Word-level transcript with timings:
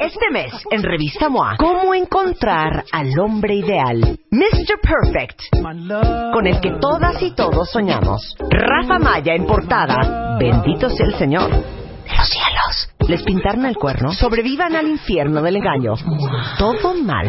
Este 0.00 0.30
mes, 0.32 0.50
en 0.70 0.82
Revista 0.82 1.28
MOA, 1.28 1.56
¿cómo 1.58 1.92
encontrar 1.92 2.84
al 2.90 3.10
hombre 3.20 3.56
ideal? 3.56 4.18
Mr. 4.30 4.80
Perfect, 4.80 5.38
con 6.32 6.46
el 6.46 6.58
que 6.58 6.70
todas 6.80 7.22
y 7.22 7.32
todos 7.34 7.70
soñamos. 7.70 8.34
Rafa 8.48 8.98
Maya 8.98 9.34
en 9.34 9.44
portada. 9.44 10.38
Bendito 10.38 10.88
sea 10.88 11.04
el 11.04 11.14
Señor 11.16 11.50
de 11.50 12.16
los 12.16 12.28
cielos. 12.30 13.10
Les 13.10 13.22
pintaron 13.22 13.66
el 13.66 13.76
cuerno, 13.76 14.14
sobrevivan 14.14 14.74
al 14.74 14.86
infierno 14.86 15.42
del 15.42 15.56
engaño. 15.56 15.92
Todo 16.58 16.94
mal. 16.94 17.28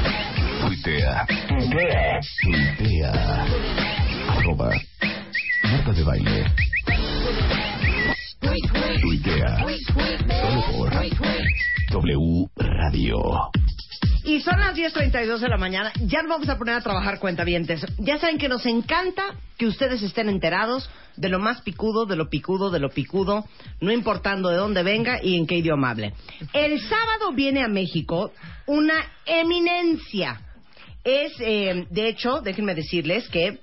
Tuitea. 0.83 1.27
Tuitea. 2.41 3.45
Arroba 4.29 4.71
Marta 5.63 5.91
de 5.93 6.03
Baile. 6.03 6.45
Tuitea. 9.01 9.65
Solo 10.41 10.61
por 10.71 10.91
W 11.91 12.49
Radio. 12.55 13.21
Y 14.23 14.41
son 14.41 14.59
las 14.59 14.75
10.32 14.75 15.37
de 15.37 15.49
la 15.49 15.57
mañana. 15.57 15.91
Ya 15.99 16.23
nos 16.23 16.29
vamos 16.29 16.49
a 16.49 16.57
poner 16.57 16.75
a 16.75 16.81
trabajar 16.81 17.19
cuentavientes. 17.19 17.85
Ya 17.99 18.17
saben 18.17 18.39
que 18.39 18.49
nos 18.49 18.65
encanta 18.65 19.35
que 19.59 19.67
ustedes 19.67 20.01
estén 20.01 20.29
enterados 20.29 20.89
de 21.15 21.29
lo 21.29 21.37
más 21.37 21.61
picudo, 21.61 22.07
de 22.07 22.15
lo 22.15 22.29
picudo, 22.29 22.71
de 22.71 22.79
lo 22.79 22.89
picudo, 22.89 23.45
no 23.81 23.91
importando 23.91 24.49
de 24.49 24.57
dónde 24.57 24.81
venga 24.81 25.19
y 25.21 25.37
en 25.37 25.45
qué 25.45 25.57
idioma 25.57 25.91
hable. 25.91 26.15
El 26.53 26.79
sábado 26.81 27.33
viene 27.33 27.63
a 27.63 27.67
México 27.67 28.31
una 28.65 28.95
eminencia. 29.27 30.41
Es, 31.03 31.33
eh, 31.39 31.85
de 31.89 32.07
hecho, 32.07 32.41
déjenme 32.41 32.75
decirles 32.75 33.27
que 33.29 33.59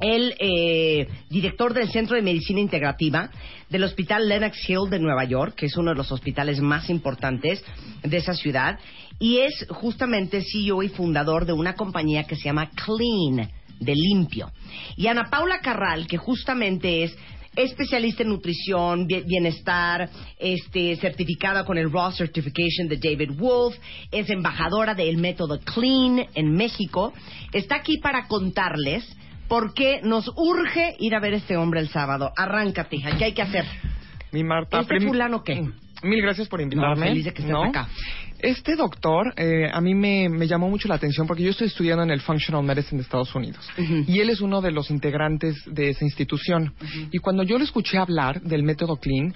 el 0.00 0.34
eh, 0.40 1.08
director 1.30 1.72
del 1.72 1.90
Centro 1.90 2.16
de 2.16 2.22
Medicina 2.22 2.60
Integrativa 2.60 3.30
del 3.68 3.84
Hospital 3.84 4.28
Lenox 4.28 4.68
Hill 4.68 4.90
de 4.90 4.98
Nueva 4.98 5.24
York, 5.24 5.54
que 5.54 5.66
es 5.66 5.76
uno 5.76 5.90
de 5.92 5.96
los 5.96 6.10
hospitales 6.10 6.60
más 6.60 6.90
importantes 6.90 7.64
de 8.02 8.16
esa 8.16 8.34
ciudad, 8.34 8.78
y 9.18 9.38
es 9.38 9.66
justamente 9.70 10.42
CEO 10.42 10.82
y 10.82 10.88
fundador 10.88 11.46
de 11.46 11.52
una 11.52 11.74
compañía 11.74 12.24
que 12.24 12.36
se 12.36 12.44
llama 12.44 12.70
Clean, 12.70 13.50
de 13.80 13.94
limpio. 13.94 14.50
Y 14.96 15.06
Ana 15.06 15.28
Paula 15.30 15.60
Carral, 15.60 16.06
que 16.06 16.16
justamente 16.16 17.04
es 17.04 17.16
especialista 17.56 18.22
en 18.22 18.30
nutrición, 18.30 19.06
bie- 19.06 19.24
bienestar, 19.26 20.08
este, 20.38 20.96
certificada 20.96 21.64
con 21.64 21.78
el 21.78 21.90
Raw 21.92 22.12
Certification 22.12 22.88
de 22.88 22.96
David 22.96 23.32
Wolf, 23.36 23.76
es 24.10 24.28
embajadora 24.30 24.94
del 24.94 25.16
método 25.18 25.60
Clean 25.60 26.26
en 26.34 26.52
México, 26.52 27.12
está 27.52 27.76
aquí 27.76 27.98
para 27.98 28.26
contarles 28.26 29.04
por 29.48 29.74
qué 29.74 30.00
nos 30.02 30.30
urge 30.36 30.96
ir 30.98 31.14
a 31.14 31.20
ver 31.20 31.34
a 31.34 31.36
este 31.36 31.56
hombre 31.56 31.80
el 31.80 31.88
sábado. 31.88 32.32
Arráncate, 32.36 32.96
hija, 32.96 33.16
¿qué 33.16 33.24
hay 33.26 33.32
que 33.32 33.42
hacer? 33.42 33.64
Mi 34.32 34.42
Marta, 34.42 34.80
¿Este 34.80 35.00
fulano 35.00 35.42
qué? 35.44 35.62
Mil 36.02 36.20
gracias 36.20 36.48
por 36.48 36.60
invitarme. 36.60 36.96
No, 36.96 37.02
feliz 37.02 37.24
de 37.24 37.32
que 37.32 37.42
estés 37.42 37.52
¿no? 37.52 37.64
acá. 37.64 37.88
Este 38.44 38.76
doctor 38.76 39.32
eh, 39.36 39.70
a 39.72 39.80
mí 39.80 39.94
me, 39.94 40.28
me 40.28 40.46
llamó 40.46 40.68
mucho 40.68 40.86
la 40.86 40.96
atención 40.96 41.26
porque 41.26 41.42
yo 41.42 41.50
estoy 41.50 41.68
estudiando 41.68 42.02
en 42.02 42.10
el 42.10 42.20
Functional 42.20 42.62
Medicine 42.62 42.98
de 42.98 43.02
Estados 43.02 43.34
Unidos 43.34 43.66
y 43.78 44.20
él 44.20 44.28
es 44.28 44.42
uno 44.42 44.60
de 44.60 44.70
los 44.70 44.90
integrantes 44.90 45.56
de 45.66 45.88
esa 45.90 46.04
institución. 46.04 46.74
Y 47.10 47.18
cuando 47.18 47.42
yo 47.42 47.56
lo 47.56 47.64
escuché 47.64 47.96
hablar 47.96 48.42
del 48.42 48.62
método 48.62 48.96
Clean, 48.96 49.34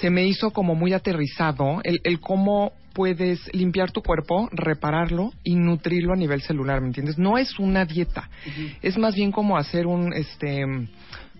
se 0.00 0.10
me 0.10 0.26
hizo 0.26 0.52
como 0.52 0.76
muy 0.76 0.92
aterrizado 0.92 1.80
el, 1.82 2.00
el 2.04 2.20
cómo 2.20 2.72
puedes 2.94 3.52
limpiar 3.52 3.90
tu 3.90 4.00
cuerpo, 4.00 4.48
repararlo 4.52 5.32
y 5.42 5.56
nutrirlo 5.56 6.12
a 6.12 6.16
nivel 6.16 6.40
celular, 6.40 6.80
¿me 6.80 6.86
entiendes? 6.86 7.18
No 7.18 7.38
es 7.38 7.58
una 7.58 7.84
dieta, 7.84 8.30
es 8.80 8.96
más 8.96 9.16
bien 9.16 9.32
como 9.32 9.58
hacer 9.58 9.86
un 9.86 10.12
este 10.12 10.64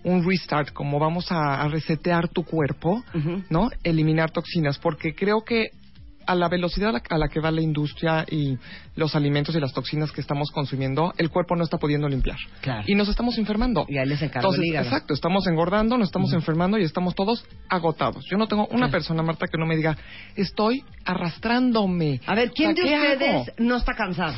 un 0.03 0.25
restart, 0.25 0.71
como 0.71 0.99
vamos 0.99 1.31
a, 1.31 1.61
a 1.61 1.67
resetear 1.67 2.29
tu 2.29 2.43
cuerpo. 2.43 3.03
¿no? 3.49 3.69
Eliminar 3.83 4.31
toxinas, 4.31 4.77
porque 4.79 5.13
creo 5.13 5.43
que 5.43 5.71
a 6.27 6.35
la 6.35 6.49
velocidad 6.49 6.89
a 6.89 6.93
la, 6.93 7.01
a 7.09 7.17
la 7.17 7.27
que 7.29 7.39
va 7.39 7.49
la 7.51 7.61
industria 7.61 8.25
y 8.29 8.57
los 8.95 9.15
alimentos 9.15 9.55
y 9.55 9.59
las 9.59 9.73
toxinas 9.73 10.11
que 10.11 10.21
estamos 10.21 10.51
consumiendo, 10.51 11.13
el 11.17 11.29
cuerpo 11.29 11.55
no 11.55 11.63
está 11.63 11.77
pudiendo 11.77 12.07
limpiar. 12.07 12.37
Claro. 12.61 12.83
Y 12.85 12.95
nos 12.95 13.07
estamos 13.07 13.37
enfermando. 13.37 13.85
Y 13.87 13.97
ahí 13.97 14.05
les 14.05 14.21
Entonces, 14.21 14.61
el 14.69 14.75
exacto, 14.75 15.13
estamos 15.13 15.47
engordando, 15.47 15.97
nos 15.97 16.09
estamos 16.09 16.33
enfermando 16.33 16.77
y 16.77 16.83
estamos 16.83 17.15
todos 17.15 17.45
agotados. 17.69 18.25
Yo 18.29 18.37
no 18.37 18.47
tengo 18.47 18.65
una 18.67 18.77
Claro. 18.87 18.91
persona, 18.91 19.23
Marta, 19.23 19.47
que 19.47 19.57
no 19.57 19.65
me 19.65 19.75
diga, 19.75 19.97
estoy 20.35 20.83
arrastrándome. 21.05 22.21
A 22.25 22.35
ver, 22.35 22.51
¿quién 22.51 22.71
O 22.71 22.75
sea, 22.75 22.83
de 22.83 22.89
¿qué 22.89 23.13
ustedes 23.13 23.35
hago? 23.35 23.45
no 23.59 23.75
está 23.77 23.93
cansado? 23.95 24.35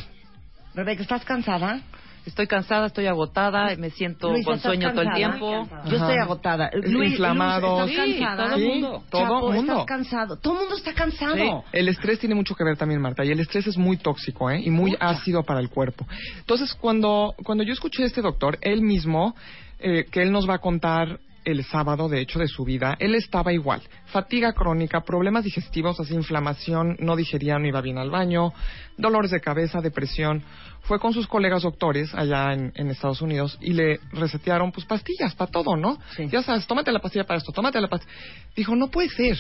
Rebeca, 0.76 1.02
¿estás 1.02 1.26
cansada? 1.26 1.82
Estoy 2.25 2.47
cansada, 2.47 2.88
estoy 2.88 3.07
agotada, 3.07 3.75
me 3.78 3.90
siento 3.90 4.28
con 4.30 4.38
¿estás 4.40 4.62
sueño 4.62 4.91
todo 4.91 5.02
el 5.02 5.13
tiempo. 5.13 5.68
Yo 5.85 5.97
estoy 5.97 6.18
agotada. 6.18 6.69
Luis, 6.74 7.12
inflamado. 7.12 7.81
Luz, 7.81 7.91
¿estás 7.91 8.06
Sí, 8.06 8.19
cansada? 8.19 8.44
todo 8.46 8.56
el 8.56 8.62
Sí, 8.62 8.68
mundo. 8.69 9.03
todo 9.09 9.22
Chapo, 9.22 9.52
mundo. 9.52 9.72
¿estás 9.74 9.85
cansado? 9.85 10.38
Todo 10.38 10.53
el 10.53 10.59
mundo 10.59 10.75
está 10.75 10.94
cansado. 10.94 11.63
El 11.72 11.88
estrés 11.90 12.19
tiene 12.19 12.35
mucho 12.35 12.56
que 12.56 12.63
ver 12.63 12.78
también, 12.78 13.02
Marta, 13.02 13.24
y 13.25 13.31
el 13.31 13.40
estrés 13.40 13.68
es 13.68 13.78
muy 13.78 13.97
tóxico, 13.97 14.50
¿eh? 14.52 14.62
Y 14.63 14.69
muy 14.69 14.96
ácido 15.00 15.44
para 15.44 15.59
el 15.59 15.69
cuerpo. 15.69 16.06
Entonces, 16.38 16.74
cuando, 16.74 17.34
cuando 17.44 17.63
yo 17.63 17.74
escuché 17.74 18.03
a 18.03 18.06
este 18.08 18.22
doctor, 18.22 18.58
él 18.62 18.81
mismo, 18.81 19.35
eh, 19.79 20.06
que 20.12 20.22
él 20.22 20.31
nos 20.31 20.47
va 20.47 20.56
a 20.56 20.59
contar 20.59 21.19
el 21.46 21.64
sábado, 21.64 22.10
de 22.10 22.22
hecho, 22.22 22.40
de 22.40 22.48
su 22.48 22.64
vida, 22.64 22.96
él 23.00 23.16
estaba 23.16 23.54
igual. 23.54 23.82
Fatiga 24.08 24.54
crónica, 24.54 25.02
problemas 25.02 25.44
digestivos, 25.44 26.00
así 26.00 26.14
inflamación, 26.14 26.98
no 27.00 27.16
digería, 27.16 27.58
no 27.60 27.68
iba 27.68 27.82
bien 27.82 27.98
al 27.98 28.10
baño, 28.10 28.54
dolores 28.98 29.32
de 29.32 29.42
cabeza, 29.42 29.82
depresión. 29.82 30.44
Fue 30.82 31.00
con 31.00 31.14
sus 31.14 31.28
colegas 31.28 31.64
doctores 31.64 32.14
allá 32.14 32.54
en, 32.54 32.72
en 32.76 32.90
Estados 32.90 33.22
Unidos 33.22 33.58
y 33.62 33.74
le 33.74 34.00
resetearon, 34.12 34.72
pues, 34.72 34.86
pastillas 34.86 35.36
para 35.36 35.52
todo, 35.52 35.76
¿no? 35.76 35.98
Sí. 36.16 36.28
Ya 36.30 36.42
sabes, 36.42 36.66
tómate 36.68 36.92
la 36.92 37.00
pastilla 37.00 37.26
para 37.26 37.38
esto, 37.38 37.52
tómate 37.52 37.80
la 37.80 37.88
pastilla. 37.88 38.12
Dijo, 38.56 38.76
no 38.76 38.90
puede 38.90 39.10
ser. 39.10 39.38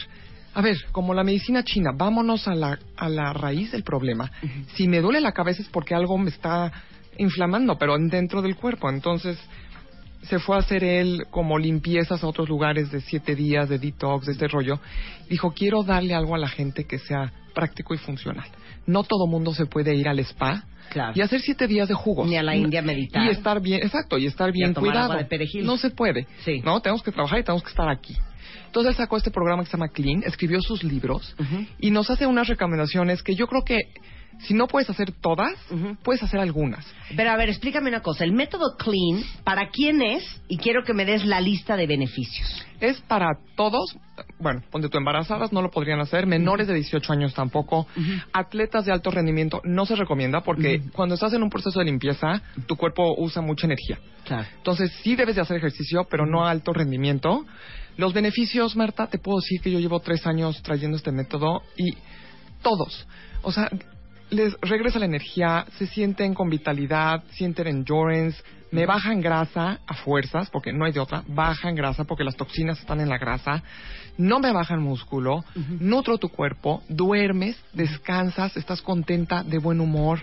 A 0.53 0.61
ver, 0.61 0.77
como 0.91 1.13
la 1.13 1.23
medicina 1.23 1.63
china, 1.63 1.91
vámonos 1.95 2.47
a 2.47 2.55
la, 2.55 2.79
a 2.97 3.07
la 3.07 3.33
raíz 3.33 3.71
del 3.71 3.83
problema. 3.83 4.31
Si 4.73 4.87
me 4.87 4.99
duele 4.99 5.21
la 5.21 5.31
cabeza 5.31 5.61
es 5.61 5.69
porque 5.69 5.93
algo 5.93 6.17
me 6.17 6.31
está 6.31 6.71
inflamando, 7.17 7.77
pero 7.77 7.95
dentro 7.99 8.41
del 8.41 8.55
cuerpo. 8.55 8.89
Entonces, 8.89 9.37
se 10.23 10.39
fue 10.39 10.55
a 10.55 10.59
hacer 10.59 10.83
él 10.83 11.25
como 11.29 11.57
limpiezas 11.57 12.23
a 12.23 12.27
otros 12.27 12.49
lugares 12.49 12.91
de 12.91 13.01
siete 13.01 13.35
días, 13.35 13.69
de 13.69 13.79
detox, 13.79 14.25
de 14.25 14.33
este 14.33 14.47
rollo. 14.47 14.79
Dijo, 15.29 15.51
quiero 15.51 15.83
darle 15.83 16.13
algo 16.13 16.35
a 16.35 16.37
la 16.37 16.49
gente 16.49 16.85
que 16.85 16.99
sea 16.99 17.31
práctico 17.53 17.93
y 17.93 17.97
funcional. 17.97 18.47
No 18.85 19.03
todo 19.03 19.27
mundo 19.27 19.53
se 19.53 19.65
puede 19.65 19.95
ir 19.95 20.07
al 20.07 20.19
spa 20.19 20.63
Claro. 20.89 21.13
y 21.15 21.21
hacer 21.21 21.39
siete 21.41 21.67
días 21.67 21.87
de 21.87 21.93
jugos. 21.93 22.27
Ni 22.27 22.35
a 22.35 22.41
la 22.43 22.55
India 22.55 22.81
meditar. 22.81 23.23
Y 23.25 23.29
estar 23.29 23.61
bien, 23.61 23.81
exacto, 23.83 24.17
y 24.17 24.25
estar 24.25 24.51
bien 24.51 24.73
tomar 24.73 24.89
cuidado. 24.91 25.11
agua 25.11 25.23
de 25.23 25.29
perejil. 25.29 25.63
No 25.65 25.77
se 25.77 25.91
puede. 25.91 26.25
Sí. 26.43 26.61
No, 26.63 26.81
tenemos 26.81 27.03
que 27.03 27.11
trabajar 27.11 27.39
y 27.39 27.43
tenemos 27.43 27.61
que 27.63 27.69
estar 27.69 27.87
aquí. 27.89 28.15
Entonces 28.65 28.91
él 28.91 28.95
sacó 28.97 29.17
este 29.17 29.29
programa 29.31 29.63
que 29.63 29.69
se 29.69 29.77
llama 29.77 29.89
Clean, 29.89 30.23
escribió 30.25 30.61
sus 30.61 30.83
libros 30.83 31.35
y 31.79 31.91
nos 31.91 32.09
hace 32.09 32.25
unas 32.27 32.47
recomendaciones 32.47 33.21
que 33.23 33.35
yo 33.35 33.47
creo 33.47 33.63
que 33.63 33.79
si 34.39 34.53
no 34.53 34.67
puedes 34.67 34.89
hacer 34.89 35.11
todas, 35.11 35.53
puedes 36.03 36.23
hacer 36.23 36.39
algunas. 36.39 36.85
Pero 37.15 37.31
a 37.31 37.35
ver, 37.35 37.49
explícame 37.49 37.89
una 37.89 38.01
cosa. 38.01 38.23
El 38.23 38.31
método 38.31 38.77
Clean, 38.77 39.23
¿para 39.43 39.69
quién 39.69 40.01
es? 40.01 40.23
Y 40.47 40.57
quiero 40.57 40.83
que 40.83 40.93
me 40.93 41.05
des 41.05 41.25
la 41.25 41.41
lista 41.41 41.75
de 41.75 41.87
beneficios. 41.87 42.65
Es 42.79 43.01
para 43.01 43.37
todos, 43.55 43.97
bueno, 44.39 44.61
ponte 44.71 44.87
tú 44.87 44.97
embarazadas 44.97 45.51
no 45.51 45.61
lo 45.61 45.69
podrían 45.69 45.99
hacer, 45.99 46.25
menores 46.25 46.67
de 46.67 46.73
18 46.75 47.11
años 47.11 47.33
tampoco, 47.33 47.87
atletas 48.31 48.85
de 48.85 48.93
alto 48.93 49.11
rendimiento 49.11 49.59
no 49.65 49.85
se 49.85 49.95
recomienda 49.95 50.41
porque 50.41 50.81
cuando 50.93 51.15
estás 51.15 51.33
en 51.33 51.43
un 51.43 51.49
proceso 51.49 51.79
de 51.79 51.85
limpieza, 51.85 52.41
tu 52.67 52.77
cuerpo 52.77 53.15
usa 53.17 53.41
mucha 53.41 53.67
energía. 53.67 53.99
Claro. 54.23 54.47
Entonces 54.55 54.93
sí 55.03 55.15
debes 55.17 55.35
de 55.35 55.41
hacer 55.41 55.57
ejercicio, 55.57 56.07
pero 56.09 56.25
no 56.25 56.45
a 56.45 56.51
alto 56.51 56.71
rendimiento. 56.71 57.45
Los 57.97 58.13
beneficios, 58.13 58.77
Marta, 58.77 59.07
te 59.07 59.17
puedo 59.17 59.39
decir 59.39 59.59
que 59.61 59.71
yo 59.71 59.79
llevo 59.79 59.99
tres 59.99 60.25
años 60.25 60.61
trayendo 60.61 60.95
este 60.95 61.11
método 61.11 61.63
y 61.75 61.97
todos, 62.61 63.07
o 63.41 63.51
sea, 63.51 63.69
les 64.29 64.53
regresa 64.61 64.99
la 64.99 65.05
energía, 65.05 65.65
se 65.77 65.87
sienten 65.87 66.33
con 66.33 66.49
vitalidad, 66.49 67.23
sienten 67.31 67.67
endurance, 67.67 68.41
me 68.71 68.85
bajan 68.85 69.21
grasa 69.21 69.79
a 69.87 69.93
fuerzas, 69.95 70.49
porque 70.49 70.71
no 70.71 70.85
hay 70.85 70.91
de 70.91 70.99
otra, 70.99 71.23
bajan 71.27 71.75
grasa 71.75 72.03
porque 72.03 72.23
las 72.23 72.35
toxinas 72.35 72.79
están 72.79 73.01
en 73.01 73.09
la 73.09 73.17
grasa, 73.17 73.63
no 74.17 74.39
me 74.39 74.51
bajan 74.51 74.81
músculo, 74.81 75.43
nutro 75.79 76.17
tu 76.17 76.29
cuerpo, 76.29 76.83
duermes, 76.87 77.57
descansas, 77.73 78.55
estás 78.57 78.81
contenta, 78.81 79.43
de 79.43 79.57
buen 79.57 79.79
humor. 79.79 80.19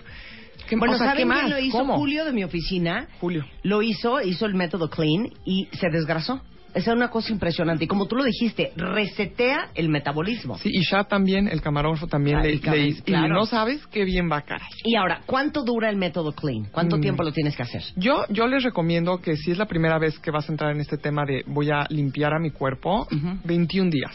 ¿Qué, 0.67 0.75
Bueno, 0.75 0.95
o 0.95 0.97
sea, 0.97 1.07
¿saben 1.07 1.19
¿qué 1.19 1.25
más? 1.25 1.39
quién 1.41 1.49
lo 1.51 1.59
hizo? 1.59 1.77
¿Cómo? 1.77 1.97
Julio 1.97 2.25
de 2.25 2.33
mi 2.33 2.43
oficina. 2.43 3.07
Julio. 3.19 3.45
Lo 3.63 3.81
hizo, 3.81 4.21
hizo 4.21 4.45
el 4.45 4.53
método 4.53 4.89
clean 4.89 5.29
y 5.45 5.69
se 5.71 5.89
desgrasó. 5.89 6.41
Es 6.77 6.87
una 6.87 7.09
cosa 7.09 7.31
impresionante. 7.31 7.85
Y 7.85 7.87
como 7.87 8.05
tú 8.07 8.15
lo 8.15 8.23
dijiste, 8.23 8.71
resetea 8.75 9.69
el 9.75 9.89
metabolismo. 9.89 10.57
Sí, 10.57 10.69
y 10.71 10.81
ya 10.89 11.03
también, 11.05 11.47
el 11.47 11.61
camarógrafo 11.61 12.07
también 12.07 12.37
Ah, 12.37 12.43
le, 12.43 12.59
cam- 12.61 12.71
le 12.71 12.87
hizo. 12.87 13.03
claro. 13.03 13.27
Y 13.27 13.29
no 13.29 13.45
sabes 13.45 13.85
qué 13.87 14.03
bien 14.05 14.29
va, 14.31 14.41
caray. 14.41 14.67
Y 14.83 14.95
ahora, 14.95 15.21
¿cuánto 15.25 15.63
dura 15.63 15.89
el 15.89 15.97
método 15.97 16.31
clean? 16.33 16.65
¿Cuánto 16.71 16.97
Mm. 16.97 17.01
tiempo 17.01 17.23
lo 17.23 17.31
tienes 17.31 17.55
que 17.55 17.63
hacer? 17.63 17.81
Yo, 17.95 18.25
yo 18.29 18.47
les 18.47 18.63
recomiendo 18.63 19.19
que 19.19 19.35
si 19.37 19.51
es 19.51 19.57
la 19.57 19.65
primera 19.65 19.97
vez 19.99 20.17
que 20.19 20.31
vas 20.31 20.47
a 20.49 20.51
entrar 20.51 20.71
en 20.71 20.81
este 20.81 20.97
tema 20.97 21.23
de 21.25 21.43
voy 21.47 21.69
a 21.71 21.85
limpiar 21.89 22.33
a 22.33 22.39
mi 22.39 22.51
cuerpo, 22.51 23.07
21 23.43 23.89
días. 23.89 24.11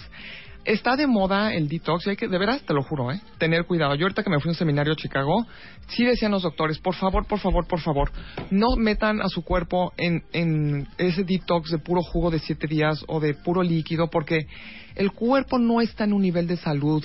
Está 0.65 0.95
de 0.97 1.07
moda 1.09 1.53
el 1.53 1.69
detox 1.69 2.07
y 2.07 2.11
hay 2.11 2.17
que, 2.17 2.29
de 2.29 2.39
veras, 2.39 2.63
te 2.63 2.73
lo 2.73 2.83
juro, 2.83 3.11
¿eh? 3.11 3.21
tener 3.39 3.65
cuidado. 3.67 3.95
Yo 3.97 4.05
ahorita 4.05 4.23
que 4.23 4.31
me 4.31 4.39
fui 4.39 4.49
a 4.51 4.53
un 4.53 4.57
seminario 4.57 4.93
a 4.93 4.97
Chicago, 4.97 5.45
sí 5.89 6.05
decían 6.05 6.31
los 6.31 6.43
doctores, 6.43 6.79
por 6.79 6.95
favor, 6.95 7.27
por 7.27 7.41
favor, 7.41 7.67
por 7.67 7.81
favor, 7.81 8.13
no 8.51 8.77
metan 8.77 9.21
a 9.21 9.29
su 9.29 9.43
cuerpo 9.43 9.93
en, 9.97 10.23
en 10.33 10.87
ese 10.99 11.25
detox 11.25 11.71
de 11.71 11.79
puro 11.79 12.01
jugo 12.03 12.31
de 12.31 12.39
7 12.39 12.67
días 12.69 13.05
o 13.09 13.19
de 13.19 13.35
puro 13.35 13.63
líquido, 13.63 14.09
porque 14.09 14.47
el 14.95 15.11
cuerpo 15.13 15.59
no 15.59 15.81
está 15.81 16.05
en 16.05 16.13
un 16.13 16.23
nivel 16.23 16.47
de 16.47 16.57
salud 16.57 17.05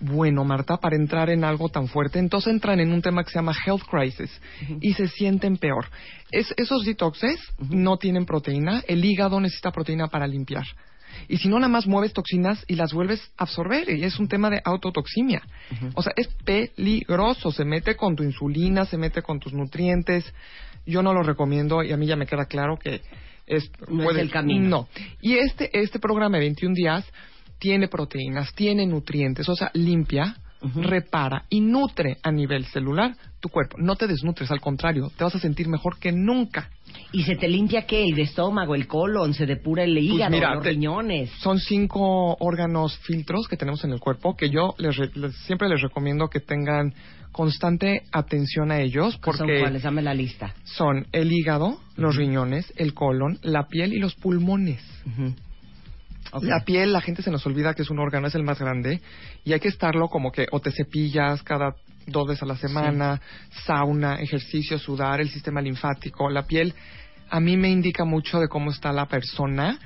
bueno, 0.00 0.44
Marta, 0.44 0.76
para 0.76 0.94
entrar 0.94 1.28
en 1.28 1.42
algo 1.42 1.70
tan 1.70 1.88
fuerte. 1.88 2.20
Entonces 2.20 2.52
entran 2.52 2.78
en 2.78 2.92
un 2.92 3.02
tema 3.02 3.24
que 3.24 3.30
se 3.30 3.38
llama 3.40 3.52
health 3.66 3.82
crisis 3.90 4.30
y 4.80 4.92
se 4.92 5.08
sienten 5.08 5.56
peor. 5.56 5.86
Es- 6.30 6.54
esos 6.56 6.84
detoxes 6.84 7.40
no 7.68 7.96
tienen 7.96 8.24
proteína. 8.24 8.84
El 8.86 9.04
hígado 9.04 9.40
necesita 9.40 9.72
proteína 9.72 10.06
para 10.06 10.28
limpiar. 10.28 10.62
Y 11.28 11.38
si 11.38 11.48
no, 11.48 11.56
nada 11.56 11.68
más 11.68 11.86
mueves 11.86 12.12
toxinas 12.12 12.64
y 12.68 12.74
las 12.74 12.92
vuelves 12.92 13.20
a 13.36 13.44
absorber. 13.44 13.88
Y 13.90 14.04
es 14.04 14.18
un 14.18 14.28
tema 14.28 14.50
de 14.50 14.60
autotoximia. 14.64 15.42
O 15.94 16.02
sea, 16.02 16.12
es 16.16 16.28
peligroso. 16.44 17.50
Se 17.50 17.64
mete 17.64 17.96
con 17.96 18.14
tu 18.16 18.22
insulina, 18.22 18.84
se 18.84 18.96
mete 18.96 19.22
con 19.22 19.40
tus 19.40 19.52
nutrientes. 19.52 20.32
Yo 20.86 21.02
no 21.02 21.12
lo 21.12 21.22
recomiendo 21.22 21.82
y 21.82 21.92
a 21.92 21.96
mí 21.96 22.06
ya 22.06 22.16
me 22.16 22.26
queda 22.26 22.46
claro 22.46 22.78
que 22.78 23.02
es, 23.46 23.70
No 23.88 24.10
es 24.10 24.16
el 24.16 24.30
camino. 24.30 24.68
No. 24.68 24.88
Y 25.20 25.36
este, 25.36 25.70
este 25.78 25.98
programa 25.98 26.36
de 26.36 26.44
21 26.44 26.74
días 26.74 27.04
tiene 27.58 27.88
proteínas, 27.88 28.54
tiene 28.54 28.86
nutrientes, 28.86 29.48
o 29.48 29.54
sea, 29.54 29.70
limpia, 29.74 30.36
repara 30.74 31.44
y 31.48 31.60
nutre 31.60 32.16
a 32.22 32.32
nivel 32.32 32.64
celular 32.66 33.14
tu 33.40 33.48
cuerpo. 33.48 33.76
No 33.78 33.94
te 33.96 34.06
desnutres, 34.08 34.50
al 34.50 34.60
contrario, 34.60 35.10
te 35.16 35.22
vas 35.24 35.34
a 35.34 35.38
sentir 35.38 35.68
mejor 35.68 35.98
que 35.98 36.10
nunca. 36.10 36.70
¿Y 37.12 37.22
se 37.22 37.36
te 37.36 37.46
limpia 37.48 37.86
qué? 37.86 38.04
¿El 38.04 38.18
estómago, 38.18 38.74
el 38.74 38.86
colon? 38.88 39.34
¿Se 39.34 39.46
depura 39.46 39.84
el 39.84 39.96
hígado, 39.96 40.18
Pues 40.18 40.30
mira, 40.30 40.54
los 40.54 40.62
te- 40.64 40.70
riñones? 40.70 41.30
Son 41.40 41.58
cinco 41.60 42.36
órganos 42.40 42.98
filtros 42.98 43.46
que 43.46 43.56
tenemos 43.56 43.84
en 43.84 43.92
el 43.92 44.00
cuerpo 44.00 44.36
que 44.36 44.50
yo 44.50 44.74
les 44.78 44.98
les- 45.16 45.36
siempre 45.46 45.68
les 45.68 45.80
recomiendo 45.80 46.28
que 46.28 46.40
tengan 46.40 46.92
constante 47.30 48.02
atención 48.10 48.70
a 48.72 48.80
ellos 48.80 49.14
¿Qué 49.16 49.30
¿Son 49.32 49.46
porque 49.46 49.60
cuáles? 49.60 49.82
Dame 49.82 50.02
la 50.02 50.14
lista. 50.14 50.54
son 50.64 51.06
el 51.12 51.30
hígado, 51.32 51.78
los 51.96 52.16
riñones, 52.16 52.72
el 52.76 52.94
colon, 52.94 53.38
la 53.42 53.68
piel 53.68 53.92
y 53.92 53.98
los 53.98 54.14
pulmones. 54.16 54.82
Ujú. 55.06 55.34
La 56.42 56.60
piel, 56.64 56.92
la 56.92 57.00
gente 57.00 57.22
se 57.22 57.30
nos 57.30 57.44
olvida 57.46 57.74
que 57.74 57.82
es 57.82 57.90
un 57.90 57.98
órgano, 57.98 58.26
es 58.26 58.34
el 58.34 58.42
más 58.42 58.58
grande, 58.58 59.00
y 59.44 59.52
hay 59.52 59.60
que 59.60 59.68
estarlo 59.68 60.08
como 60.08 60.30
que 60.32 60.46
o 60.52 60.60
te 60.60 60.70
cepillas 60.72 61.42
cada 61.42 61.74
dos 62.06 62.26
veces 62.28 62.42
a 62.42 62.46
la 62.46 62.56
semana, 62.56 63.20
sauna, 63.66 64.16
ejercicio, 64.20 64.78
sudar, 64.78 65.20
el 65.20 65.28
sistema 65.28 65.60
linfático. 65.60 66.30
La 66.30 66.42
piel 66.46 66.74
a 67.30 67.40
mí 67.40 67.56
me 67.56 67.68
indica 67.70 68.04
mucho 68.04 68.40
de 68.40 68.48
cómo 68.48 68.70
está 68.70 68.92
la 68.92 69.06
persona 69.06 69.78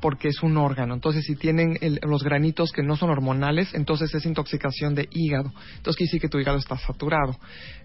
porque 0.00 0.28
es 0.28 0.42
un 0.42 0.56
órgano. 0.58 0.92
Entonces, 0.94 1.24
si 1.24 1.34
tienen 1.34 1.78
el- 1.80 1.98
los 2.02 2.22
granitos 2.22 2.72
que 2.72 2.82
no 2.82 2.94
son 2.96 3.08
hormonales, 3.10 3.72
entonces 3.74 4.14
es 4.14 4.26
intoxicación 4.26 4.94
de 4.94 5.08
hígado. 5.10 5.50
Entonces, 5.76 5.96
quiere 5.96 6.08
decir 6.08 6.20
que 6.20 6.28
tu 6.28 6.38
hígado 6.38 6.58
está 6.58 6.76
saturado. 6.76 7.36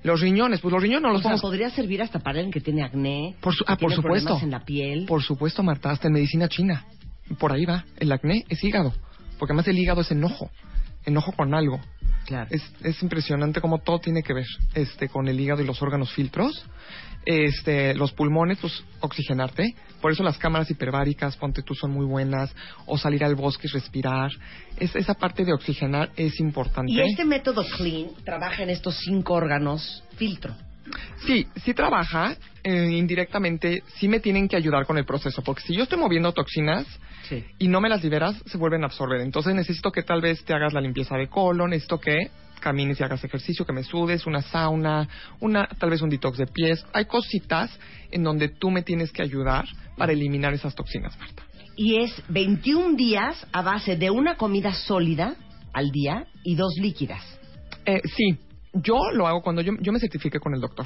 Los 0.03 0.19
riñones, 0.19 0.59
pues 0.59 0.71
los 0.73 0.81
riñones 0.83 1.03
no 1.03 1.09
O 1.09 1.13
los 1.13 1.21
sea, 1.21 1.29
podemos... 1.31 1.41
podría 1.41 1.69
servir 1.69 2.01
hasta 2.01 2.19
para 2.19 2.39
alguien 2.39 2.51
que 2.51 2.59
tiene 2.59 2.83
acné, 2.83 3.35
Por 3.39 3.55
su- 3.55 3.63
que 3.63 3.71
ah, 3.71 3.77
por 3.77 3.93
supuesto. 3.93 4.37
en 4.41 4.51
la 4.51 4.65
piel. 4.65 5.05
Por 5.07 5.23
supuesto, 5.23 5.63
Marta, 5.63 5.91
hasta 5.91 6.07
en 6.07 6.13
medicina 6.15 6.49
china. 6.49 6.83
Por 7.37 7.51
ahí 7.51 7.65
va. 7.65 7.85
El 7.97 8.11
acné 8.11 8.45
es 8.49 8.63
hígado. 8.63 8.93
Porque 9.37 9.53
además 9.53 9.67
el 9.67 9.77
hígado 9.77 10.01
es 10.01 10.11
enojo. 10.11 10.49
Enojo 11.05 11.31
con 11.31 11.53
algo. 11.53 11.79
Claro. 12.25 12.47
Es, 12.51 12.61
es 12.83 13.01
impresionante 13.01 13.61
cómo 13.61 13.79
todo 13.79 13.99
tiene 13.99 14.21
que 14.21 14.33
ver 14.33 14.45
este, 14.75 15.09
con 15.09 15.27
el 15.27 15.39
hígado 15.39 15.61
y 15.61 15.65
los 15.65 15.81
órganos 15.81 16.11
filtros. 16.13 16.65
Este, 17.25 17.93
los 17.95 18.11
pulmones, 18.11 18.57
pues 18.59 18.83
oxigenarte. 19.01 19.75
Por 20.01 20.11
eso 20.11 20.23
las 20.23 20.37
cámaras 20.37 20.69
hiperbáricas, 20.71 21.37
ponte 21.37 21.61
tú, 21.63 21.75
son 21.75 21.91
muy 21.91 22.05
buenas. 22.05 22.53
O 22.85 22.97
salir 22.97 23.23
al 23.23 23.35
bosque 23.35 23.67
y 23.67 23.71
respirar. 23.71 24.31
Es, 24.77 24.95
esa 24.95 25.13
parte 25.13 25.45
de 25.45 25.53
oxigenar 25.53 26.11
es 26.15 26.39
importante. 26.39 26.91
Y 26.91 26.99
este 26.99 27.25
método 27.25 27.63
clean 27.77 28.09
trabaja 28.23 28.63
en 28.63 28.69
estos 28.69 28.97
cinco 28.99 29.33
órganos 29.33 30.03
filtro. 30.17 30.55
Sí, 31.25 31.47
sí 31.63 31.73
trabaja. 31.73 32.35
eh, 32.63 32.91
indirectamente, 32.91 33.83
sí 33.97 34.07
me 34.07 34.19
tienen 34.19 34.47
que 34.47 34.55
ayudar 34.55 34.85
con 34.85 34.97
el 34.97 35.05
proceso. 35.05 35.41
Porque 35.43 35.61
si 35.63 35.75
yo 35.75 35.83
estoy 35.83 35.99
moviendo 35.99 36.31
toxinas, 36.33 36.85
Sí. 37.29 37.45
y 37.59 37.67
no 37.67 37.79
me 37.79 37.89
las 37.89 38.03
liberas, 38.03 38.41
se 38.45 38.57
vuelven 38.57 38.83
a 38.83 38.87
absorber. 38.87 39.21
Entonces 39.21 39.53
necesito 39.53 39.91
que 39.91 40.01
tal 40.01 40.19
vez 40.19 40.43
te 40.43 40.53
hagas 40.53 40.73
la 40.73 40.81
limpieza 40.81 41.15
de 41.15 41.27
colon, 41.27 41.69
necesito 41.69 41.99
que 41.99 42.31
camines 42.59 42.99
y 42.99 43.03
hagas 43.03 43.23
ejercicio, 43.23 43.65
que 43.65 43.73
me 43.73 43.83
sudes, 43.83 44.25
una 44.25 44.41
sauna, 44.41 45.07
una 45.39 45.67
tal 45.67 45.89
vez 45.89 46.01
un 46.01 46.09
detox 46.09 46.37
de 46.37 46.47
pies. 46.47 46.85
Hay 46.93 47.05
cositas 47.05 47.77
en 48.11 48.23
donde 48.23 48.49
tú 48.49 48.69
me 48.69 48.81
tienes 48.81 49.11
que 49.11 49.21
ayudar 49.21 49.65
para 49.97 50.11
eliminar 50.11 50.53
esas 50.53 50.75
toxinas, 50.75 51.17
Marta. 51.17 51.43
Y 51.75 51.97
es 52.01 52.21
21 52.27 52.95
días 52.95 53.47
a 53.53 53.61
base 53.61 53.95
de 53.95 54.09
una 54.09 54.35
comida 54.35 54.73
sólida 54.73 55.35
al 55.71 55.91
día 55.91 56.27
y 56.43 56.55
dos 56.55 56.73
líquidas. 56.77 57.23
Eh, 57.85 58.01
sí, 58.03 58.37
yo 58.73 58.97
lo 59.13 59.27
hago 59.27 59.41
cuando 59.41 59.61
yo, 59.61 59.73
yo 59.79 59.91
me 59.91 59.99
certifiqué 59.99 60.39
con 60.39 60.53
el 60.53 60.61
doctor 60.61 60.85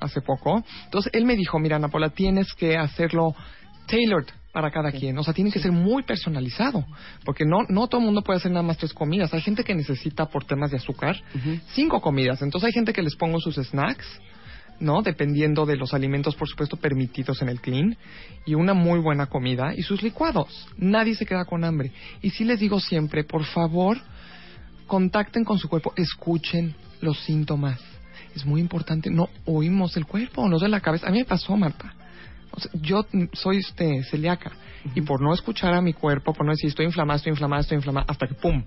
hace 0.00 0.20
poco. 0.20 0.64
Entonces 0.84 1.12
él 1.14 1.26
me 1.26 1.36
dijo, 1.36 1.58
mira, 1.58 1.78
Napola, 1.78 2.10
tienes 2.10 2.54
que 2.54 2.76
hacerlo 2.76 3.34
tailored 3.90 4.26
para 4.52 4.70
cada 4.70 4.90
quien. 4.92 5.16
O 5.18 5.22
sea, 5.22 5.34
tiene 5.34 5.50
que 5.50 5.58
ser 5.58 5.72
muy 5.72 6.02
personalizado. 6.02 6.84
Porque 7.24 7.44
no, 7.44 7.58
no 7.68 7.88
todo 7.88 8.00
el 8.00 8.06
mundo 8.06 8.22
puede 8.22 8.38
hacer 8.38 8.50
nada 8.50 8.62
más 8.62 8.78
tres 8.78 8.92
comidas. 8.92 9.32
Hay 9.34 9.40
gente 9.40 9.64
que 9.64 9.74
necesita, 9.74 10.26
por 10.26 10.44
temas 10.44 10.70
de 10.70 10.78
azúcar, 10.78 11.16
cinco 11.72 12.00
comidas. 12.00 12.42
Entonces 12.42 12.68
hay 12.68 12.72
gente 12.72 12.92
que 12.92 13.02
les 13.02 13.16
pongo 13.16 13.40
sus 13.40 13.56
snacks. 13.56 14.06
¿no? 14.80 15.02
Dependiendo 15.02 15.66
de 15.66 15.76
los 15.76 15.92
alimentos, 15.92 16.34
por 16.36 16.48
supuesto, 16.48 16.78
permitidos 16.78 17.42
en 17.42 17.50
el 17.50 17.60
clean. 17.60 17.96
Y 18.46 18.54
una 18.54 18.74
muy 18.74 18.98
buena 18.98 19.26
comida 19.26 19.74
y 19.76 19.82
sus 19.82 20.02
licuados. 20.02 20.68
Nadie 20.78 21.14
se 21.14 21.26
queda 21.26 21.44
con 21.44 21.64
hambre. 21.64 21.92
Y 22.22 22.30
sí 22.30 22.44
les 22.44 22.60
digo 22.60 22.80
siempre, 22.80 23.24
por 23.24 23.44
favor, 23.44 23.98
contacten 24.86 25.44
con 25.44 25.58
su 25.58 25.68
cuerpo, 25.68 25.92
escuchen 25.96 26.74
los 27.00 27.20
síntomas. 27.20 27.78
Es 28.34 28.46
muy 28.46 28.60
importante, 28.60 29.10
no 29.10 29.28
oímos 29.44 29.96
el 29.96 30.06
cuerpo, 30.06 30.48
nos 30.48 30.62
de 30.62 30.68
la 30.68 30.80
cabeza. 30.80 31.08
A 31.08 31.10
mí 31.10 31.18
me 31.18 31.24
pasó, 31.24 31.56
Marta. 31.56 31.94
O 32.52 32.60
sea, 32.60 32.70
yo 32.74 33.06
soy 33.32 33.58
este, 33.58 34.02
celíaca 34.04 34.52
y 34.94 35.02
por 35.02 35.20
no 35.20 35.32
escuchar 35.32 35.74
a 35.74 35.80
mi 35.80 35.92
cuerpo, 35.92 36.32
por 36.32 36.44
no 36.44 36.52
decir 36.52 36.68
estoy 36.68 36.86
inflamada, 36.86 37.16
estoy 37.18 37.30
inflamada, 37.30 37.62
estoy 37.62 37.76
inflamada, 37.76 38.06
hasta 38.08 38.26
que 38.26 38.34
¡pum! 38.34 38.64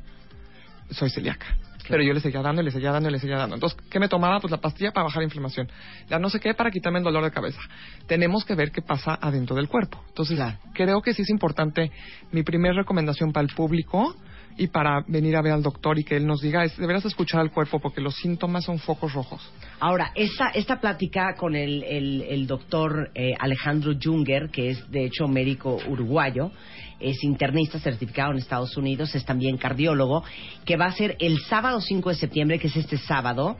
Soy 0.92 1.10
celíaca. 1.10 1.46
Pero 1.90 2.02
yo 2.02 2.14
le 2.14 2.22
seguía 2.22 2.42
dando, 2.42 2.62
y 2.62 2.66
le 2.66 2.72
seguía 2.72 2.92
dando, 2.92 3.10
y 3.10 3.12
le 3.12 3.20
seguía 3.20 3.38
dando. 3.38 3.56
Entonces, 3.56 3.78
¿qué 3.90 4.00
me 4.00 4.08
tomaba? 4.08 4.40
Pues 4.40 4.52
la 4.52 4.62
pastilla 4.62 4.92
para 4.92 5.04
bajar 5.04 5.20
la 5.20 5.26
inflamación. 5.26 5.70
La 6.08 6.18
no 6.18 6.30
sé 6.30 6.40
qué 6.40 6.54
para 6.54 6.72
quitarme 6.72 7.00
el 7.00 7.04
dolor 7.04 7.24
de 7.26 7.32
cabeza. 7.32 7.60
Tenemos 8.08 8.46
que 8.46 8.56
ver 8.56 8.72
qué 8.72 8.82
pasa 8.82 9.18
adentro 9.22 9.56
del 9.56 9.68
cuerpo. 9.68 10.02
Entonces, 10.08 10.38
Claro. 10.38 10.58
creo 10.74 11.02
que 11.02 11.14
sí 11.14 11.24
es 11.24 11.30
importante. 11.30 11.92
Mi 12.32 12.44
primera 12.44 12.74
recomendación 12.74 13.34
para 13.34 13.46
el 13.46 13.54
público 13.54 14.16
y 14.58 14.68
para 14.68 15.04
venir 15.08 15.36
a 15.36 15.42
ver 15.42 15.54
al 15.54 15.64
doctor 15.64 15.98
y 16.00 16.04
que 16.04 16.16
él 16.16 16.26
nos 16.26 16.42
diga 16.42 16.64
es 16.64 16.78
deberás 16.78 17.06
escuchar 17.06 17.42
al 17.42 17.52
cuerpo 17.52 17.80
porque 17.80 18.02
los 18.02 18.16
síntomas 18.16 18.66
son 18.66 18.80
focos 18.80 19.14
rojos. 19.14 19.42
Ahora, 19.80 20.12
esta, 20.16 20.50
esta 20.50 20.80
plática 20.80 21.36
con 21.36 21.56
el, 21.56 21.84
el, 21.84 22.22
el 22.22 22.48
doctor 22.48 23.12
eh, 23.16 23.34
Alejandro 23.40 23.94
Junger, 24.02 24.50
que 24.50 24.70
es 24.70 24.92
de 24.92 25.06
hecho 25.06 25.28
médico 25.28 25.80
uruguayo, 25.88 26.52
es 27.00 27.24
internista 27.24 27.80
certificado 27.80 28.32
en 28.32 28.38
Estados 28.38 28.78
Unidos, 28.78 29.14
es 29.16 29.26
también 29.26 29.58
cardiólogo, 29.58 30.24
que 30.66 30.78
va 30.78 30.86
a 30.86 30.92
ser 30.92 31.18
el 31.20 31.40
sábado 31.42 31.82
5 31.82 32.10
de 32.10 32.16
septiembre, 32.16 32.60
que 32.60 32.68
es 32.68 32.78
este 32.78 32.98
sábado, 32.98 33.58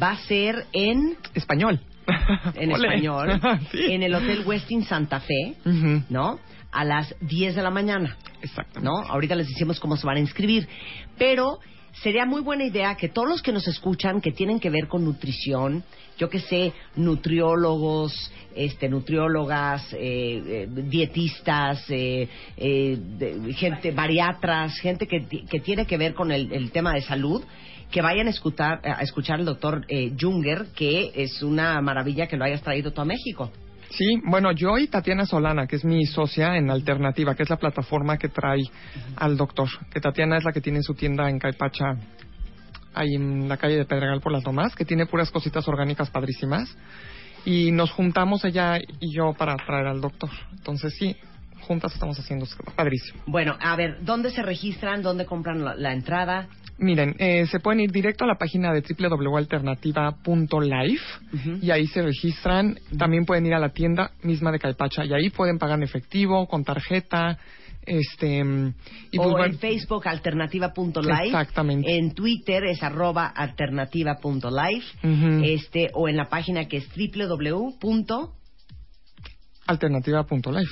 va 0.00 0.10
a 0.12 0.16
ser 0.18 0.66
en, 0.72 1.16
Español. 1.34 1.80
En 2.54 2.72
Ole. 2.72 2.88
español, 2.88 3.40
Sí. 3.70 3.92
en 3.92 4.02
el 4.02 4.14
Hotel 4.14 4.42
Westin 4.46 4.84
Santa 4.84 5.20
Fe. 5.20 5.54
¿no? 6.08 6.38
A 6.72 6.84
las 6.84 7.14
10 7.20 7.56
de 7.56 7.62
la 7.62 7.70
mañana. 7.70 8.16
Exactamente. 8.42 8.82
¿no? 8.82 8.98
Ahorita 9.08 9.34
les 9.34 9.48
decimos 9.48 9.80
cómo 9.80 9.96
se 9.96 10.06
van 10.06 10.16
a 10.16 10.20
inscribir. 10.20 10.68
Pero 11.18 11.58
sería 12.02 12.24
muy 12.24 12.42
buena 12.42 12.64
idea 12.64 12.94
que 12.96 13.08
todos 13.08 13.28
los 13.28 13.42
que 13.42 13.52
nos 13.52 13.66
escuchan, 13.68 14.20
que 14.20 14.32
tienen 14.32 14.60
que 14.60 14.70
ver 14.70 14.88
con 14.88 15.04
nutrición, 15.04 15.84
yo 16.18 16.28
que 16.28 16.40
sé, 16.40 16.72
nutriólogos, 16.96 18.12
este, 18.54 18.88
nutriólogas, 18.88 19.92
eh, 19.94 19.98
eh, 19.98 20.68
dietistas, 20.68 21.84
eh, 21.88 22.28
eh, 22.56 22.98
gente, 23.56 23.90
bariatras, 23.92 24.78
gente 24.80 25.06
que, 25.06 25.26
que 25.26 25.60
tiene 25.60 25.86
que 25.86 25.96
ver 25.96 26.14
con 26.14 26.30
el, 26.30 26.52
el 26.52 26.70
tema 26.70 26.92
de 26.94 27.02
salud, 27.02 27.42
que 27.90 28.02
vayan 28.02 28.26
a 28.28 28.30
escuchar, 28.30 28.80
a 28.84 29.02
escuchar 29.02 29.40
al 29.40 29.46
doctor 29.46 29.84
Junger, 30.18 30.66
que 30.76 31.10
es 31.14 31.42
una 31.42 31.80
maravilla 31.80 32.28
que 32.28 32.36
lo 32.36 32.44
hayas 32.44 32.62
traído 32.62 32.92
tú 32.92 33.00
a 33.00 33.04
México. 33.04 33.50
Sí, 33.90 34.20
bueno, 34.24 34.52
yo 34.52 34.78
y 34.78 34.86
Tatiana 34.86 35.26
Solana, 35.26 35.66
que 35.66 35.76
es 35.76 35.84
mi 35.84 36.06
socia 36.06 36.56
en 36.56 36.70
Alternativa, 36.70 37.34
que 37.34 37.42
es 37.42 37.50
la 37.50 37.56
plataforma 37.56 38.18
que 38.18 38.28
trae 38.28 38.62
al 39.16 39.36
doctor. 39.36 39.68
Que 39.92 40.00
Tatiana 40.00 40.38
es 40.38 40.44
la 40.44 40.52
que 40.52 40.60
tiene 40.60 40.82
su 40.82 40.94
tienda 40.94 41.28
en 41.28 41.40
Caipacha, 41.40 41.96
ahí 42.94 43.14
en 43.14 43.48
la 43.48 43.56
calle 43.56 43.76
de 43.76 43.84
Pedregal 43.84 44.20
por 44.20 44.32
las 44.32 44.44
Lomas, 44.44 44.76
que 44.76 44.84
tiene 44.84 45.06
puras 45.06 45.30
cositas 45.30 45.66
orgánicas 45.66 46.08
padrísimas. 46.10 46.76
Y 47.44 47.72
nos 47.72 47.90
juntamos 47.90 48.44
ella 48.44 48.78
y 48.78 49.14
yo 49.14 49.32
para 49.32 49.56
traer 49.56 49.86
al 49.86 50.00
doctor. 50.00 50.30
Entonces 50.52 50.94
sí, 50.94 51.16
juntas 51.62 51.92
estamos 51.92 52.18
haciendo 52.18 52.46
padrísimo. 52.76 53.22
Bueno, 53.26 53.56
a 53.60 53.74
ver, 53.74 53.98
¿dónde 54.02 54.30
se 54.30 54.42
registran? 54.42 55.02
¿Dónde 55.02 55.26
compran 55.26 55.64
la, 55.64 55.74
la 55.74 55.92
entrada? 55.92 56.48
Miren, 56.80 57.14
eh, 57.18 57.46
se 57.46 57.60
pueden 57.60 57.80
ir 57.80 57.92
directo 57.92 58.24
a 58.24 58.26
la 58.26 58.36
página 58.36 58.72
de 58.72 58.82
www.alternativa.life 58.82 61.04
Ujú. 61.34 61.58
y 61.60 61.70
ahí 61.70 61.86
se 61.86 62.00
registran. 62.00 62.78
También 62.98 63.26
pueden 63.26 63.44
ir 63.44 63.52
a 63.52 63.58
la 63.58 63.68
tienda 63.68 64.12
misma 64.22 64.50
de 64.50 64.58
Calpacha 64.58 65.04
y 65.04 65.12
ahí 65.12 65.28
pueden 65.28 65.58
pagar 65.58 65.76
en 65.76 65.82
efectivo, 65.84 66.46
con 66.46 66.64
tarjeta, 66.64 67.36
este 67.82 68.38
y 69.10 69.18
o 69.18 69.30
pues 69.30 69.52
en 69.52 69.58
Facebook 69.58 70.08
alternativa.live. 70.08 71.26
Exactamente. 71.26 71.94
En 71.96 72.14
Twitter 72.14 72.64
es 72.64 72.82
arroba 72.82 73.26
alternativa.live. 73.26 74.84
Ujú. 75.02 75.44
este, 75.44 75.90
o 75.92 76.08
en 76.08 76.16
la 76.16 76.30
página 76.30 76.66
que 76.66 76.78
es 76.78 76.88
www.live.com. 76.96 78.39
alternativa.life. 79.70 80.70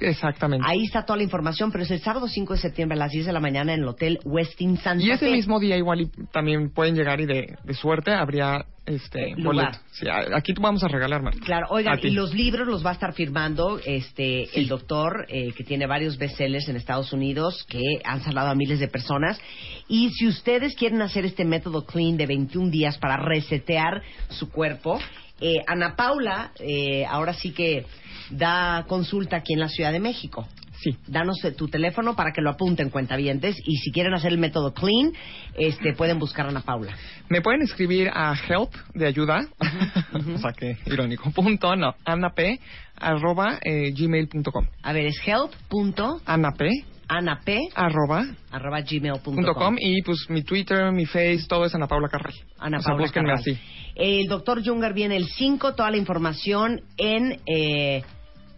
Exactamente. 0.00 0.66
Ahí 0.68 0.84
está 0.84 1.04
toda 1.04 1.16
la 1.16 1.22
información, 1.22 1.70
pero 1.70 1.84
es 1.84 1.90
el 1.90 2.00
sábado 2.00 2.28
5 2.28 2.54
de 2.54 2.58
septiembre 2.60 2.96
a 2.96 2.98
las 2.98 3.12
10 3.12 3.26
de 3.26 3.32
la 3.32 3.40
mañana 3.40 3.74
en 3.74 3.80
el 3.80 3.88
Hotel 3.88 4.18
Westin 4.24 4.76
Santa 4.78 5.04
Y 5.04 5.10
ese 5.10 5.26
Fe. 5.26 5.32
mismo 5.32 5.60
día 5.60 5.76
igual 5.76 6.00
y 6.02 6.10
también 6.32 6.70
pueden 6.70 6.94
llegar 6.94 7.20
y 7.20 7.26
de, 7.26 7.56
de 7.62 7.74
suerte 7.74 8.12
habría 8.12 8.64
este 8.86 9.34
Lugar. 9.36 9.76
Sí, 9.92 10.06
aquí 10.08 10.52
vamos 10.60 10.82
a 10.82 10.88
regalar, 10.88 11.22
Marta. 11.22 11.38
Claro, 11.44 11.66
oigan, 11.70 11.98
y 12.02 12.10
los 12.10 12.34
libros 12.34 12.66
los 12.66 12.84
va 12.84 12.90
a 12.90 12.94
estar 12.94 13.12
firmando 13.12 13.78
este 13.84 14.58
el 14.58 14.66
doctor 14.66 15.24
eh, 15.28 15.52
que 15.52 15.62
tiene 15.62 15.86
varios 15.86 16.18
bestsellers 16.18 16.68
en 16.68 16.76
Estados 16.76 17.12
Unidos 17.12 17.64
que 17.68 17.80
han 18.04 18.22
salvado 18.22 18.50
a 18.50 18.54
miles 18.54 18.80
de 18.80 18.88
personas. 18.88 19.40
Y 19.88 20.10
si 20.10 20.26
ustedes 20.26 20.74
quieren 20.74 21.00
hacer 21.00 21.24
este 21.24 21.44
método 21.44 21.84
clean 21.86 22.16
de 22.16 22.26
21 22.26 22.70
días 22.70 22.98
para 22.98 23.16
resetear 23.18 24.02
su 24.30 24.50
cuerpo, 24.50 24.98
eh, 25.40 25.62
Ana 25.66 25.96
Paula 25.96 26.52
eh, 26.58 27.04
ahora 27.06 27.34
sí 27.34 27.52
que 27.52 27.86
da 28.30 28.84
consulta 28.88 29.36
aquí 29.36 29.54
en 29.54 29.60
la 29.60 29.68
Ciudad 29.68 29.92
de 29.92 30.00
México. 30.00 30.46
Sí. 30.82 30.96
Danos 31.06 31.44
eh, 31.44 31.52
tu 31.52 31.68
teléfono 31.68 32.16
para 32.16 32.32
que 32.32 32.40
lo 32.40 32.50
apunten 32.50 32.90
cuentavientes 32.90 33.56
y 33.64 33.76
si 33.76 33.92
quieren 33.92 34.14
hacer 34.14 34.32
el 34.32 34.38
método 34.38 34.74
clean, 34.74 35.12
este 35.56 35.92
pueden 35.92 36.18
buscar 36.18 36.46
a 36.46 36.48
Ana 36.48 36.62
Paula. 36.62 36.96
Me 37.28 37.40
pueden 37.40 37.62
escribir 37.62 38.10
a 38.12 38.34
help 38.48 38.74
de 38.94 39.06
ayuda, 39.06 39.46
o 40.34 40.38
sea 40.38 40.52
que 40.52 40.76
irónico, 40.86 41.30
punto, 41.30 41.76
no, 41.76 41.94
anap, 42.04 42.38
arroba, 42.96 43.58
eh, 43.62 43.92
gmail.com. 43.92 44.66
A 44.82 44.92
ver, 44.92 45.06
es 45.06 45.20
help.anap 45.24 46.20
Anap, 46.26 46.60
arroba, 47.08 48.24
arroba 48.50 48.80
gmail.com. 48.80 49.76
y 49.78 50.02
pues 50.02 50.26
mi 50.28 50.42
Twitter, 50.42 50.90
mi 50.92 51.06
Face, 51.06 51.44
todo 51.48 51.64
es 51.66 51.74
Ana 51.74 51.86
Paula 51.86 52.08
Carray. 52.08 52.34
Ana 52.58 52.78
o 52.78 52.82
sea, 52.82 52.92
Paula 52.94 53.08
Carral. 53.10 53.36
así. 53.38 53.56
El 53.94 54.26
doctor 54.28 54.64
Junger 54.64 54.94
viene 54.94 55.16
el 55.16 55.26
5, 55.26 55.74
toda 55.74 55.90
la 55.90 55.98
información 55.98 56.80
en 56.96 57.38
eh, 57.46 58.02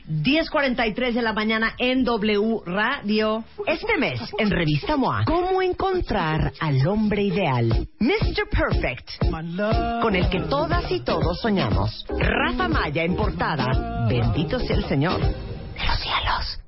10.43 0.09 1.15
de 1.15 1.23
la 1.23 1.33
mañana 1.33 1.75
en 1.79 2.05
W 2.05 2.61
Radio. 2.65 3.45
Este 3.67 3.97
mes, 3.99 4.21
en 4.39 4.51
Revista 4.51 4.97
MOA, 4.97 5.25
¿cómo 5.27 5.61
encontrar 5.63 6.53
al 6.61 6.87
hombre 6.87 7.25
ideal? 7.25 7.89
Mr. 7.99 8.49
Perfect, 8.51 9.11
con 10.01 10.15
el 10.15 10.29
que 10.29 10.41
todas 10.43 10.91
y 10.93 11.01
todos 11.01 11.41
soñamos. 11.41 12.05
Rafa 12.09 12.69
Maya 12.69 13.03
en 13.03 13.17
portada. 13.17 14.07
Bendito 14.09 14.61
sea 14.61 14.77
el 14.77 14.85
Señor. 14.85 15.21
De 15.21 15.87
los 15.87 15.99
cielos. 16.01 16.56